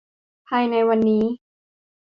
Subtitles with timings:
[0.49, 1.23] ภายในวันนี้